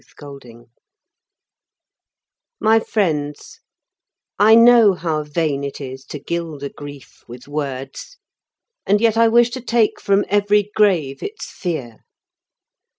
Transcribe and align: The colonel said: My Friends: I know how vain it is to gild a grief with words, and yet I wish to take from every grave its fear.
The 0.03 0.07
colonel 0.17 0.39
said: 0.41 0.65
My 2.59 2.79
Friends: 2.79 3.59
I 4.39 4.55
know 4.55 4.93
how 4.93 5.21
vain 5.21 5.63
it 5.63 5.79
is 5.79 6.05
to 6.05 6.17
gild 6.17 6.63
a 6.63 6.69
grief 6.69 7.23
with 7.27 7.47
words, 7.47 8.17
and 8.87 8.99
yet 8.99 9.15
I 9.15 9.27
wish 9.27 9.51
to 9.51 9.61
take 9.61 10.01
from 10.01 10.25
every 10.27 10.71
grave 10.75 11.21
its 11.21 11.51
fear. 11.51 11.99